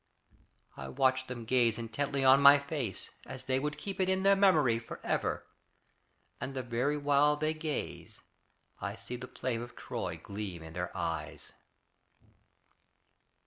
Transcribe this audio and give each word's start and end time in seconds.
I 0.75 0.87
watch 0.89 1.27
them 1.27 1.45
gaze 1.45 1.77
intently 1.77 2.23
on 2.25 2.41
my 2.41 2.57
face 2.57 3.11
As 3.27 3.43
they 3.43 3.59
would 3.59 3.77
keep 3.77 3.99
it 4.01 4.09
in 4.09 4.23
their 4.23 4.35
memory 4.35 4.79
Forever, 4.79 5.45
and 6.39 6.55
the 6.55 6.63
very 6.63 6.97
while 6.97 7.35
they 7.35 7.53
gaze 7.53 8.19
I 8.79 8.95
see 8.95 9.15
the 9.15 9.27
flame 9.27 9.61
of 9.61 9.75
Troy 9.75 10.17
gleam 10.17 10.63
in 10.63 10.73
their 10.73 10.89
eyes. 10.97 11.51